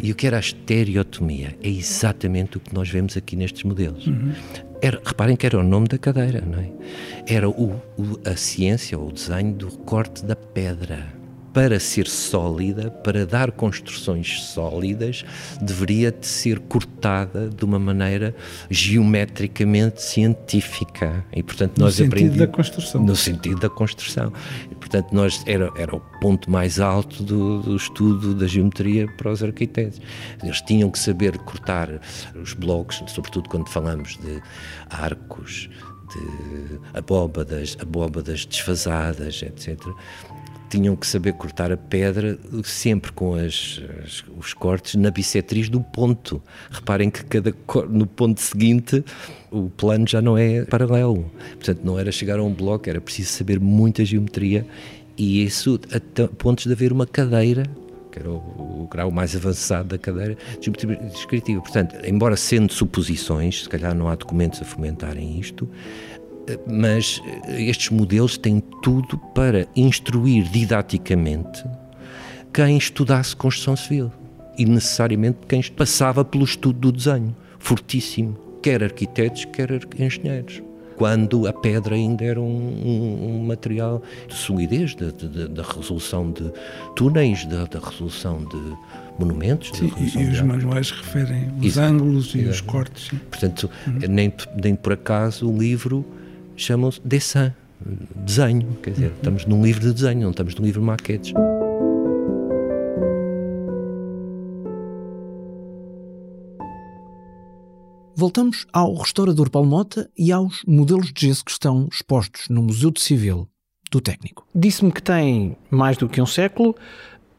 E 0.02 0.12
o 0.12 0.16
que 0.16 0.26
era 0.26 0.38
a 0.38 0.40
estereotomia? 0.40 1.56
É 1.62 1.70
exatamente 1.70 2.58
o 2.58 2.60
que 2.60 2.74
nós 2.74 2.90
vemos 2.90 3.18
aqui 3.18 3.36
nestes 3.36 3.64
modelos. 3.64 4.08
Uhum. 4.08 4.34
Era, 4.82 5.02
reparem 5.04 5.36
que 5.36 5.46
era 5.46 5.60
o 5.60 5.64
nome 5.64 5.88
da 5.90 5.98
cadeira, 5.98 6.42
não 6.42 6.60
é? 6.60 6.72
Era 7.28 7.50
o, 7.50 7.74
o, 7.98 8.20
a 8.26 8.36
ciência 8.36 8.98
ou 8.98 9.10
o 9.10 9.12
desenho 9.12 9.54
do 9.54 9.68
corte 9.80 10.26
da 10.26 10.36
pedra 10.36 11.19
para 11.54 11.80
ser 11.80 12.08
sólida, 12.08 12.92
para 12.92 13.26
dar 13.26 13.52
construções 13.52 14.44
sólidas, 14.44 15.26
deveria 15.62 16.12
de 16.12 16.26
ser 16.26 16.60
cortada 16.60 17.50
de 17.50 17.66
uma 17.66 17.80
maneira 17.80 18.36
geometricamente 18.70 20.02
científica. 20.02 21.26
E, 21.34 21.42
portanto, 21.42 21.78
no 21.78 21.86
nós 21.86 21.96
sentido 21.96 22.38
da 22.38 22.48
construção. 22.48 23.04
No 23.04 23.16
sentido 23.16 23.60
da 23.60 23.70
construção. 23.70 24.32
E, 24.72 24.76
portanto, 24.76 25.12
nós, 25.12 25.44
era, 25.46 25.72
era 25.78 25.96
o 25.96 26.00
ponto 26.22 26.50
mais 26.52 26.80
alto 26.80 27.24
do, 27.24 27.62
do 27.62 27.76
estudo 27.76 28.34
da 28.36 28.48
geometria 28.48 29.08
para 29.18 29.32
os 29.32 29.44
arquitetos. 29.44 30.00
Eles 30.44 30.62
tinham 30.62 30.90
que 30.92 31.00
saber 31.00 31.38
cortar 31.40 31.90
os 32.36 32.54
blocos, 32.54 33.04
sobretudo 33.08 33.50
quando 33.50 33.68
falamos 33.70 34.18
de 34.18 34.42
arcos, 34.90 35.70
de 36.10 36.80
abóbadas, 36.94 37.78
abóbadas 37.80 38.46
desfasadas, 38.46 39.42
etc 39.42 39.80
tinham 40.70 40.96
que 40.96 41.06
saber 41.08 41.34
cortar 41.34 41.72
a 41.72 41.78
pedra 41.78 42.38
sempre 42.64 43.12
com 43.12 43.34
as, 43.34 43.82
as, 44.04 44.24
os 44.38 44.54
cortes 44.54 44.96
na 44.96 45.12
bissetriz 45.12 45.70
do 45.70 45.82
ponto. 45.82 46.42
Reparem 46.70 47.10
que 47.10 47.24
cada 47.26 47.54
no 47.90 48.06
ponto 48.06 48.40
seguinte 48.40 49.04
o 49.52 49.70
plano 49.70 50.08
já 50.08 50.22
não 50.22 50.38
é 50.38 50.64
paralelo. 50.66 51.30
Portanto, 51.56 51.82
não 51.84 52.00
era 52.00 52.12
chegar 52.12 52.40
a 52.40 52.44
um 52.44 52.54
bloco, 52.54 52.90
era 52.90 53.02
preciso 53.02 53.30
saber 53.30 53.60
muita 53.60 54.06
geometria 54.06 54.66
e 55.18 55.44
isso 55.44 55.80
a 55.92 56.28
pontos 56.28 56.66
de 56.66 56.72
haver 56.72 56.94
uma 56.94 57.06
cadeira 57.06 57.64
que 58.12 58.20
era 58.20 58.30
o, 58.30 58.38
o, 58.38 58.88
grau 58.90 59.12
mais 59.12 59.36
avançado 59.36 59.90
da 59.90 59.98
cadeira 59.98 60.36
descritiva. 61.14 61.62
Portanto, 61.62 61.96
embora 62.04 62.36
sendo 62.36 62.74
suposições, 62.74 63.64
se 63.64 63.70
calhar 63.70 63.94
não 63.94 64.10
há 64.10 64.16
documentos 64.16 64.62
a 64.62 64.66
fomentarem 64.66 65.40
isto, 65.40 65.70
mas 66.68 67.22
estes 67.50 67.90
modelos 67.90 68.38
têm 68.38 68.60
tudo 68.82 69.18
para 69.34 69.68
instruir 69.76 70.44
didaticamente 70.50 71.64
quem 72.54 72.78
estudasse 72.78 73.36
construção 73.36 73.76
civil 73.76 74.12
e 74.58 74.66
necessariamente 74.66 75.40
quem 75.48 75.62
passava 75.64 76.26
pelo 76.26 76.44
estudo 76.44 76.80
do 76.80 76.92
desenho, 76.92 77.36
fortíssimo, 77.58 78.38
quer 78.62 78.84
arquitetos, 78.84 79.46
quer 79.46 79.70
engenheiros. 79.98 80.62
Quando 80.98 81.48
a 81.48 81.54
pedra 81.54 81.96
ainda 81.96 82.26
era 82.26 82.42
um, 82.42 82.44
um, 82.46 83.38
um 83.38 83.46
material 83.46 84.04
de 84.28 84.36
solidez, 84.36 84.96
da 84.96 85.64
resolução 85.64 86.30
de 86.30 86.52
túneis, 86.94 87.46
da, 87.46 87.80
resolução 87.80 88.44
de 88.44 88.78
monumentos. 89.18 89.72
Sim, 89.78 89.94
e, 89.98 90.26
os 90.26 90.42
manuais 90.42 90.92
referem 90.92 91.50
os 91.58 91.68
Isso, 91.68 91.80
ângulos 91.80 92.36
e 92.36 92.40
os 92.40 92.60
cortes. 92.60 93.08
Sim. 93.08 93.18
Portanto, 93.30 93.70
uhum. 93.88 94.00
nem, 94.10 94.34
nem 94.62 94.76
por 94.76 94.92
acaso 94.92 95.50
o 95.50 95.58
livro 95.58 96.06
chamam-se 96.60 97.02
dessin, 97.04 97.54
desenho. 98.16 98.78
Quer 98.84 98.92
dizer, 98.92 99.08
uhum. 99.08 99.16
estamos 99.16 99.46
num 99.46 99.64
livro 99.64 99.82
de 99.82 99.94
desenho, 99.94 100.22
não 100.22 100.32
estamos 100.32 100.56
num 100.56 100.66
livro 100.66 100.82
de 100.82 100.86
maquetes. 100.86 101.34
Voltamos 108.16 108.68
ao 108.74 108.94
restaurador 108.96 109.50
Palmota 109.50 110.10
e 110.18 110.30
aos 110.30 110.62
modelos 110.68 111.14
de 111.14 111.28
gesso 111.28 111.46
que 111.46 111.52
estão 111.52 111.88
expostos 111.90 112.50
no 112.50 112.62
Museu 112.62 112.92
de 112.92 113.00
Civil 113.00 113.48
do 113.90 114.02
Técnico. 114.02 114.46
Disse-me 114.54 114.92
que 114.92 115.02
tem 115.02 115.56
mais 115.72 115.96
do 115.96 116.10
que 116.10 116.22
um 116.22 116.26
século. 116.26 116.72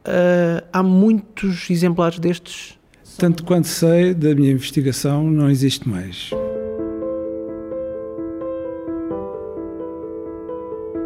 Uh, 0.03 0.65
há 0.73 0.81
muitos 0.81 1.69
exemplares 1.69 2.17
destes? 2.17 2.79
Tanto 3.15 3.43
quanto 3.43 3.67
sei 3.67 4.15
da 4.15 4.33
minha 4.33 4.51
investigação, 4.51 5.29
não 5.29 5.51
existe 5.51 5.87
mais. 5.87 6.31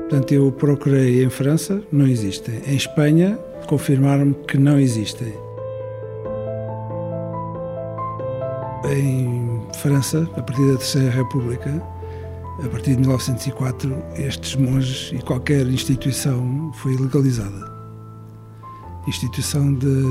Portanto, 0.10 0.34
eu 0.34 0.52
procurei 0.52 1.24
em 1.24 1.30
França, 1.32 1.82
não 1.92 2.06
existem. 2.06 2.62
Em 2.68 2.76
Espanha, 2.76 3.40
confirmaram-me 3.66 4.36
que 4.48 4.56
não 4.56 4.80
existem. 4.80 5.34
Em 8.88 9.62
França, 9.82 10.30
a 10.38 10.44
partir 10.44 10.72
da 10.72 10.78
Terceira 10.78 11.10
República, 11.10 11.82
a 12.64 12.70
partir 12.70 12.92
de 12.92 13.02
1904, 13.02 13.98
estes 14.16 14.56
monges 14.56 15.12
e 15.12 15.24
qualquer 15.24 15.66
instituição 15.66 16.72
foi 16.76 16.96
legalizada. 16.96 17.74
Instituição 19.08 19.74
de, 19.74 20.04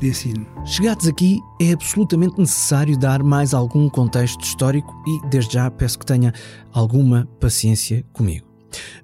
de 0.00 0.08
ensino. 0.08 0.44
Chegados 0.64 1.06
aqui, 1.06 1.38
é 1.62 1.72
absolutamente 1.72 2.40
necessário 2.40 2.98
dar 2.98 3.22
mais 3.22 3.54
algum 3.54 3.88
contexto 3.88 4.42
histórico 4.42 4.92
e, 5.06 5.28
desde 5.28 5.54
já, 5.54 5.70
peço 5.70 5.96
que 5.96 6.06
tenha 6.06 6.32
alguma 6.72 7.28
paciência 7.38 8.04
comigo. 8.12 8.47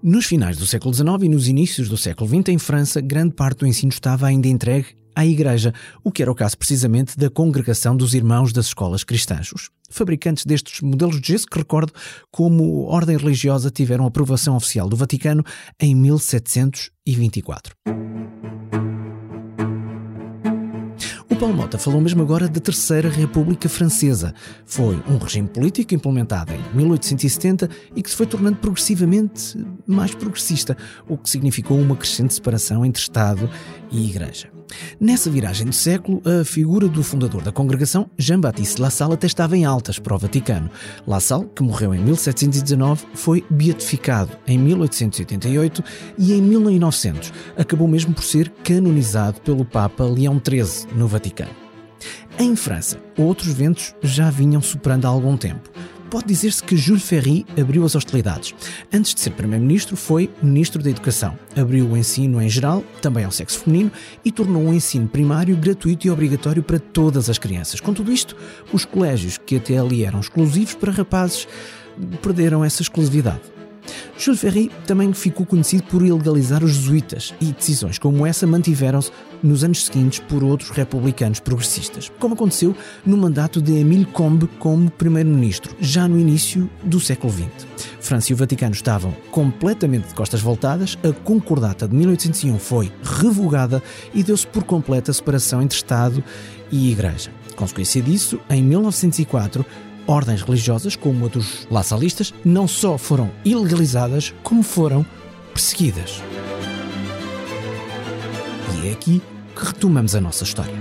Nos 0.02 0.26
finais 0.26 0.56
do 0.56 0.66
século 0.66 0.92
XIX 0.92 1.22
e 1.22 1.28
nos 1.28 1.48
inícios 1.48 1.88
do 1.88 1.96
século 1.96 2.28
XX, 2.28 2.48
em 2.50 2.58
França, 2.58 3.00
grande 3.00 3.34
parte 3.34 3.58
do 3.58 3.66
ensino 3.66 3.90
estava 3.90 4.26
ainda 4.26 4.48
entregue 4.48 4.88
à 5.14 5.24
Igreja, 5.24 5.72
o 6.02 6.10
que 6.10 6.22
era 6.22 6.30
o 6.30 6.34
caso 6.34 6.58
precisamente 6.58 7.16
da 7.16 7.30
Congregação 7.30 7.96
dos 7.96 8.14
Irmãos 8.14 8.52
das 8.52 8.66
Escolas 8.66 9.04
Cristãs. 9.04 9.52
Os 9.52 9.70
fabricantes 9.88 10.44
destes 10.44 10.80
modelos 10.80 11.20
de 11.20 11.28
gesso, 11.28 11.46
que 11.46 11.58
recordo 11.58 11.92
como 12.30 12.82
ordem 12.84 13.16
religiosa, 13.16 13.70
tiveram 13.70 14.06
aprovação 14.06 14.56
oficial 14.56 14.88
do 14.88 14.96
Vaticano 14.96 15.44
em 15.80 15.94
1724. 15.94 17.74
O 21.34 21.36
Paulo 21.36 21.52
Mota 21.56 21.76
falou 21.78 22.00
mesmo 22.00 22.22
agora 22.22 22.48
da 22.48 22.60
Terceira 22.60 23.08
República 23.08 23.68
Francesa. 23.68 24.32
Foi 24.64 25.02
um 25.08 25.18
regime 25.18 25.48
político 25.48 25.92
implementado 25.92 26.52
em 26.52 26.76
1870 26.76 27.68
e 27.96 28.00
que 28.00 28.08
se 28.08 28.14
foi 28.14 28.24
tornando 28.24 28.58
progressivamente 28.58 29.58
mais 29.84 30.14
progressista, 30.14 30.76
o 31.08 31.18
que 31.18 31.28
significou 31.28 31.76
uma 31.76 31.96
crescente 31.96 32.34
separação 32.34 32.86
entre 32.86 33.02
Estado 33.02 33.50
e 33.94 34.10
Igreja. 34.10 34.48
Nessa 35.00 35.30
viragem 35.30 35.68
de 35.68 35.76
século, 35.76 36.20
a 36.24 36.44
figura 36.44 36.88
do 36.88 37.02
fundador 37.02 37.42
da 37.42 37.52
congregação, 37.52 38.10
Jean-Baptiste 38.18 38.80
Lassalle, 38.80 39.14
até 39.14 39.26
estava 39.26 39.56
em 39.56 39.64
altas 39.64 39.98
para 39.98 40.14
o 40.14 40.18
Vaticano. 40.18 40.68
Lassalle, 41.06 41.48
que 41.54 41.62
morreu 41.62 41.94
em 41.94 42.00
1719, 42.00 43.06
foi 43.14 43.44
beatificado 43.48 44.32
em 44.46 44.58
1888 44.58 45.84
e 46.18 46.32
em 46.32 46.42
1900 46.42 47.32
acabou 47.56 47.86
mesmo 47.86 48.12
por 48.12 48.24
ser 48.24 48.50
canonizado 48.64 49.40
pelo 49.42 49.64
Papa 49.64 50.04
Leão 50.04 50.40
XIII 50.44 50.88
no 50.96 51.06
Vaticano. 51.06 51.52
Em 52.38 52.56
França, 52.56 52.98
outros 53.16 53.52
ventos 53.52 53.94
já 54.02 54.28
vinham 54.28 54.60
soprando 54.60 55.06
há 55.06 55.08
algum 55.08 55.36
tempo 55.36 55.70
pode 56.14 56.28
dizer-se 56.28 56.62
que 56.62 56.76
Jules 56.76 57.02
Ferry 57.02 57.44
abriu 57.60 57.84
as 57.84 57.96
hostilidades. 57.96 58.54
Antes 58.92 59.12
de 59.14 59.20
ser 59.20 59.30
Primeiro-Ministro, 59.30 59.96
foi 59.96 60.30
Ministro 60.40 60.80
da 60.80 60.88
Educação. 60.88 61.36
Abriu 61.56 61.88
o 61.88 61.96
ensino 61.96 62.40
em 62.40 62.48
geral, 62.48 62.84
também 63.02 63.24
ao 63.24 63.32
sexo 63.32 63.58
feminino, 63.58 63.90
e 64.24 64.30
tornou 64.30 64.62
o 64.62 64.72
ensino 64.72 65.08
primário 65.08 65.56
gratuito 65.56 66.06
e 66.06 66.10
obrigatório 66.12 66.62
para 66.62 66.78
todas 66.78 67.28
as 67.28 67.36
crianças. 67.36 67.80
Com 67.80 67.92
tudo 67.92 68.12
isto, 68.12 68.36
os 68.72 68.84
colégios 68.84 69.38
que 69.38 69.56
até 69.56 69.76
ali 69.76 70.04
eram 70.04 70.20
exclusivos 70.20 70.74
para 70.74 70.92
rapazes 70.92 71.48
perderam 72.22 72.64
essa 72.64 72.80
exclusividade. 72.80 73.53
Jules 74.16 74.40
Ferry 74.40 74.70
também 74.86 75.12
ficou 75.12 75.44
conhecido 75.44 75.84
por 75.84 76.04
ilegalizar 76.04 76.62
os 76.62 76.72
jesuítas 76.72 77.34
e 77.40 77.46
decisões 77.46 77.98
como 77.98 78.26
essa 78.26 78.46
mantiveram-se 78.46 79.10
nos 79.42 79.64
anos 79.64 79.84
seguintes 79.84 80.20
por 80.20 80.42
outros 80.42 80.70
republicanos 80.70 81.40
progressistas, 81.40 82.10
como 82.18 82.34
aconteceu 82.34 82.74
no 83.04 83.16
mandato 83.16 83.60
de 83.60 83.76
Émile 83.78 84.06
Combes 84.06 84.48
como 84.58 84.90
primeiro-ministro, 84.90 85.74
já 85.80 86.08
no 86.08 86.18
início 86.18 86.70
do 86.82 86.98
século 86.98 87.32
XX. 87.32 87.66
França 88.00 88.32
e 88.32 88.34
o 88.34 88.36
Vaticano 88.36 88.74
estavam 88.74 89.12
completamente 89.30 90.08
de 90.08 90.14
costas 90.14 90.40
voltadas, 90.40 90.98
a 91.02 91.12
concordata 91.12 91.88
de 91.88 91.94
1801 91.94 92.58
foi 92.58 92.92
revogada 93.02 93.82
e 94.14 94.22
deu-se 94.22 94.46
por 94.46 94.64
completa 94.64 95.10
a 95.10 95.14
separação 95.14 95.60
entre 95.60 95.76
Estado 95.76 96.22
e 96.70 96.90
Igreja. 96.90 97.30
Consequência 97.56 98.02
disso, 98.02 98.40
em 98.50 98.62
1904, 98.62 99.64
ordens 100.06 100.42
religiosas, 100.42 100.96
como 100.96 101.26
a 101.26 101.28
dos 101.28 101.66
laçalistas, 101.70 102.32
não 102.44 102.66
só 102.68 102.98
foram 102.98 103.30
ilegalizadas, 103.44 104.34
como 104.42 104.62
foram 104.62 105.04
perseguidas. 105.52 106.22
E 108.82 108.88
é 108.88 108.92
aqui 108.92 109.22
que 109.54 109.64
retomamos 109.64 110.14
a 110.14 110.20
nossa 110.20 110.44
história. 110.44 110.74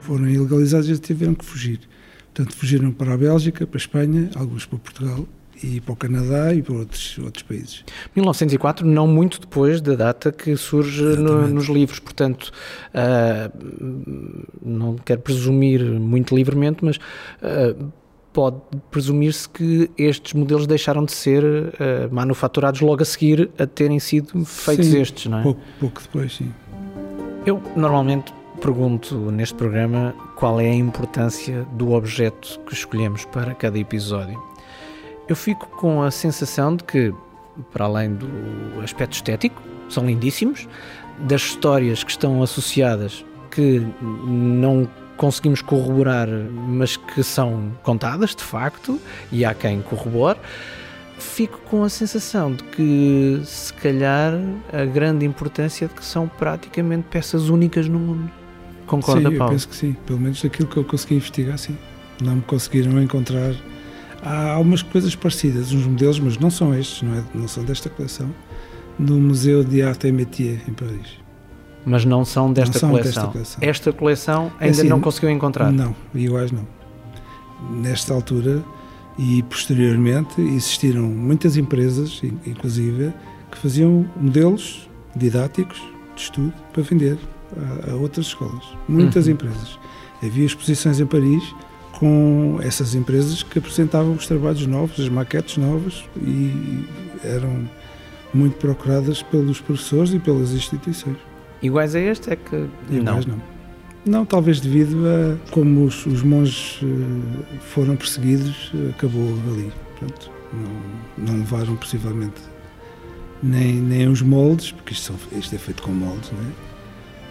Foram 0.00 0.28
ilegalizados 0.28 0.88
e 0.88 0.98
tiveram 0.98 1.34
que 1.34 1.44
fugir. 1.44 1.80
Portanto, 2.32 2.56
fugiram 2.56 2.92
para 2.92 3.14
a 3.14 3.16
Bélgica, 3.16 3.66
para 3.66 3.76
a 3.76 3.80
Espanha, 3.80 4.30
alguns 4.34 4.66
para 4.66 4.78
Portugal 4.78 5.26
e 5.62 5.80
para 5.80 5.92
o 5.92 5.96
Canadá 5.96 6.54
e 6.54 6.62
para 6.62 6.74
outros, 6.74 7.18
outros 7.18 7.42
países. 7.42 7.84
1904, 8.14 8.86
não 8.86 9.06
muito 9.06 9.40
depois 9.40 9.80
da 9.80 9.94
data 9.94 10.32
que 10.32 10.56
surge 10.56 11.02
no, 11.02 11.46
nos 11.48 11.66
livros, 11.66 11.98
portanto, 11.98 12.50
uh, 12.94 13.52
não 14.62 14.96
quero 14.96 15.20
presumir 15.20 15.82
muito 15.82 16.34
livremente, 16.34 16.84
mas 16.84 16.96
uh, 16.96 17.92
pode 18.32 18.60
presumir-se 18.90 19.48
que 19.48 19.90
estes 19.98 20.32
modelos 20.34 20.66
deixaram 20.66 21.04
de 21.04 21.12
ser 21.12 21.44
uh, 21.44 21.70
manufaturados 22.10 22.80
logo 22.80 23.02
a 23.02 23.04
seguir 23.04 23.50
a 23.58 23.66
terem 23.66 23.98
sido 23.98 24.44
feitos 24.44 24.86
sim, 24.86 25.00
estes, 25.00 25.26
não 25.26 25.40
é? 25.40 25.42
Pouco, 25.42 25.60
pouco 25.78 26.02
depois, 26.02 26.36
sim. 26.36 26.52
Eu 27.46 27.60
normalmente 27.74 28.32
pergunto 28.60 29.16
neste 29.30 29.54
programa 29.54 30.14
qual 30.36 30.60
é 30.60 30.70
a 30.70 30.74
importância 30.74 31.66
do 31.72 31.92
objeto 31.92 32.60
que 32.66 32.74
escolhemos 32.74 33.24
para 33.24 33.54
cada 33.54 33.78
episódio. 33.78 34.49
Eu 35.30 35.36
fico 35.36 35.68
com 35.68 36.02
a 36.02 36.10
sensação 36.10 36.74
de 36.74 36.82
que, 36.82 37.14
para 37.72 37.84
além 37.84 38.14
do 38.14 38.26
aspecto 38.82 39.12
estético, 39.12 39.62
são 39.88 40.04
lindíssimos, 40.04 40.66
das 41.20 41.42
histórias 41.42 42.02
que 42.02 42.10
estão 42.10 42.42
associadas 42.42 43.24
que 43.48 43.80
não 44.26 44.88
conseguimos 45.16 45.62
corroborar, 45.62 46.26
mas 46.28 46.96
que 46.96 47.22
são 47.22 47.70
contadas 47.84 48.34
de 48.34 48.42
facto, 48.42 49.00
e 49.30 49.44
há 49.44 49.54
quem 49.54 49.80
corrobore, 49.82 50.40
fico 51.16 51.60
com 51.60 51.84
a 51.84 51.88
sensação 51.88 52.52
de 52.52 52.64
que, 52.64 53.40
se 53.44 53.72
calhar, 53.74 54.34
a 54.72 54.84
grande 54.84 55.24
importância 55.24 55.86
de 55.86 55.94
que 55.94 56.04
são 56.04 56.26
praticamente 56.26 57.06
peças 57.08 57.48
únicas 57.48 57.86
no 57.88 58.00
mundo. 58.00 58.28
Concorda, 58.84 59.30
sim, 59.30 59.36
Paulo? 59.36 59.52
eu 59.52 59.54
penso 59.54 59.68
que 59.68 59.76
sim. 59.76 59.96
Pelo 60.04 60.18
menos 60.18 60.44
aquilo 60.44 60.66
que 60.66 60.76
eu 60.76 60.82
consegui 60.82 61.14
investigar, 61.14 61.56
sim. 61.56 61.78
Não 62.20 62.34
me 62.34 62.42
conseguiram 62.42 63.00
encontrar. 63.00 63.54
Há 64.22 64.52
algumas 64.52 64.82
coisas 64.82 65.14
parecidas, 65.14 65.72
uns 65.72 65.86
modelos, 65.86 66.18
mas 66.20 66.38
não 66.38 66.50
são 66.50 66.74
estes, 66.74 67.02
não, 67.02 67.14
é, 67.14 67.24
não 67.34 67.48
são 67.48 67.64
desta 67.64 67.88
coleção, 67.88 68.30
no 68.98 69.18
Museu 69.18 69.64
de 69.64 69.82
Arte 69.82 70.08
et 70.08 70.12
Métier, 70.14 70.60
em 70.68 70.72
Paris. 70.74 71.18
Mas 71.86 72.04
não 72.04 72.24
são 72.24 72.52
desta, 72.52 72.74
Não 72.74 72.80
são 72.80 72.90
coleção. 72.90 73.12
desta 73.22 73.32
coleção. 73.32 73.58
Esta 73.62 73.92
coleção 73.92 74.52
É 74.60 74.66
ainda 74.66 74.78
assim, 74.80 74.88
não 74.88 75.00
conseguiu 75.00 75.30
encontrar. 75.30 75.72
Não, 75.72 75.96
iguais 76.14 76.52
não. 76.52 76.66
Nesta 77.70 78.12
altura 78.12 78.62
e 79.18 79.42
posteriormente 79.44 80.40
existiram 80.40 81.02
muitas 81.04 81.56
empresas, 81.56 82.20
in- 82.22 82.38
inclusive, 82.46 83.12
que 83.50 83.58
faziam 83.58 84.06
modelos 84.16 84.88
didáticos 85.16 85.80
de 86.14 86.22
estudo 86.22 86.52
para 86.72 86.82
vender 86.82 87.18
a, 87.86 87.92
a 87.92 87.94
outras 87.96 88.26
escolas. 88.26 88.64
Muitas 88.88 89.26
Uhum. 89.26 89.32
empresas. 89.32 89.78
Havia 90.22 90.44
exposições 90.44 91.00
em 91.00 91.06
Paris 91.06 91.42
com 91.98 92.58
essas 92.62 92.94
empresas 92.94 93.42
que 93.42 93.58
apresentavam 93.58 94.12
os 94.14 94.26
trabalhos 94.26 94.66
novos, 94.66 94.98
as 95.00 95.08
maquetes 95.08 95.56
novas 95.56 96.04
e 96.16 96.84
eram 97.24 97.68
muito 98.32 98.56
procuradas 98.56 99.22
pelos 99.22 99.60
professores 99.60 100.12
e 100.14 100.18
pelas 100.18 100.52
instituições. 100.52 101.16
Iguais 101.62 101.94
a 101.94 102.00
este 102.00 102.30
é 102.30 102.36
que 102.36 102.66
não. 102.90 103.20
não. 103.20 103.42
Não, 104.06 104.24
talvez 104.24 104.60
devido 104.60 104.96
a 105.06 105.50
como 105.50 105.84
os, 105.84 106.06
os 106.06 106.22
monges 106.22 106.80
eh, 106.82 107.56
foram 107.60 107.96
perseguidos, 107.96 108.72
acabou 108.88 109.28
ali. 109.52 109.70
Portanto, 109.98 110.30
não, 110.54 111.26
não 111.26 111.38
levaram 111.40 111.76
possivelmente 111.76 112.40
nem, 113.42 113.74
nem 113.74 114.08
os 114.08 114.22
moldes, 114.22 114.72
porque 114.72 114.94
isto, 114.94 115.12
são- 115.12 115.38
isto 115.38 115.54
é 115.54 115.58
feito 115.58 115.82
com 115.82 115.90
moldes, 115.92 116.30
não 116.32 116.40
é? 116.40 116.52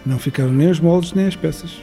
Não 0.06 0.19
ficaram 0.19 0.52
nem 0.52 0.69
os 0.69 0.80
moldes 0.80 1.13
nem 1.13 1.26
as 1.26 1.36
peças. 1.36 1.82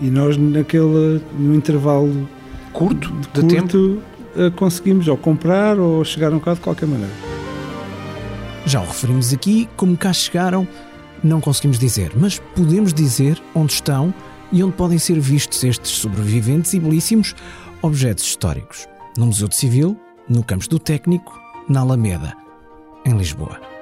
E 0.00 0.10
nós, 0.10 0.36
naquele, 0.36 1.20
no 1.38 1.54
intervalo 1.54 2.28
Curto 2.72 3.10
de 3.12 3.28
curto, 3.28 3.46
tempo. 3.48 4.02
eh, 4.36 4.50
conseguimos 4.50 5.08
ou 5.08 5.16
comprar 5.16 5.78
ou 5.78 6.04
chegaram 6.04 6.38
cá 6.38 6.54
de 6.54 6.60
qualquer 6.60 6.86
maneira. 6.86 7.12
Já 8.66 8.80
o 8.80 8.86
referimos 8.86 9.32
aqui, 9.32 9.68
como 9.76 9.96
cá 9.96 10.12
chegaram, 10.12 10.66
não 11.22 11.40
conseguimos 11.40 11.78
dizer, 11.78 12.12
mas 12.16 12.38
podemos 12.54 12.92
dizer 12.92 13.40
onde 13.54 13.72
estão 13.72 14.12
e 14.52 14.62
onde 14.62 14.74
podem 14.74 14.98
ser 14.98 15.18
vistos 15.18 15.64
estes 15.64 15.90
sobreviventes 15.92 16.74
e 16.74 16.80
belíssimos 16.80 17.34
objetos 17.80 18.24
históricos. 18.24 18.86
No 19.16 19.26
Museu 19.26 19.48
de 19.48 19.56
Civil, 19.56 19.96
no 20.28 20.42
Campos 20.44 20.68
do 20.68 20.78
Técnico, 20.78 21.38
na 21.68 21.80
Alameda, 21.80 22.34
em 23.04 23.16
Lisboa. 23.16 23.75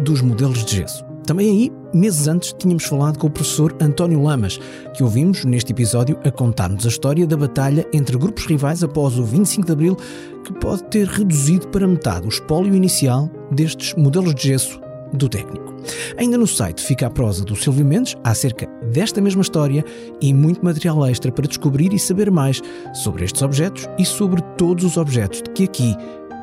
dos 0.05 0.21
modelos 0.21 0.63
de 0.63 0.77
gesso. 0.77 1.03
Também 1.25 1.49
aí, 1.49 1.73
meses 1.95 2.27
antes, 2.27 2.53
tínhamos 2.59 2.85
falado 2.85 3.17
com 3.17 3.29
o 3.29 3.31
professor 3.31 3.75
António 3.81 4.23
Lamas, 4.23 4.59
que 4.93 5.05
ouvimos 5.05 5.45
neste 5.45 5.73
episódio 5.73 6.19
a 6.25 6.33
contar-nos 6.33 6.85
a 6.85 6.89
história 6.89 7.27
da 7.27 7.37
batalha 7.37 7.87
entre 7.93 8.19
grupos 8.19 8.45
rivais 8.45 8.83
após 8.83 9.17
o 9.19 9.25
25 9.25 9.67
de 9.67 9.73
Abril, 9.73 9.97
que 10.43 10.53
pode 10.53 10.85
ter 10.85 11.07
reduzido 11.07 11.69
para 11.69 11.87
metade 11.87 12.27
o 12.27 12.29
espólio 12.29 12.75
inicial 12.75 13.31
destes 13.51 13.95
modelos 13.95 14.35
de 14.35 14.49
gesso 14.49 14.81
do 15.13 15.29
técnico. 15.29 15.73
Ainda 16.17 16.39
no 16.39 16.47
site 16.47 16.81
fica 16.83 17.07
a 17.07 17.11
prosa 17.11 17.45
do 17.45 17.55
Silvio 17.57 17.85
Mendes 17.85 18.17
acerca 18.25 18.67
desta 18.91 19.21
mesma 19.21 19.43
história 19.43 19.85
e 20.21 20.33
muito 20.33 20.65
material 20.65 21.05
extra 21.07 21.33
para 21.33 21.49
descobrir 21.49 21.93
e 21.93 21.99
saber 21.99 22.31
mais 22.31 22.63
sobre 22.95 23.25
estes 23.25 23.43
objetos 23.43 23.89
e 23.99 24.05
sobre 24.05 24.41
todos 24.57 24.85
os 24.85 24.97
objetos 24.97 25.43
de 25.43 25.51
que 25.51 25.65
aqui 25.65 25.97